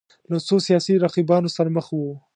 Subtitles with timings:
[0.31, 2.13] له څو سیاسي رقیبانو سره مخ وو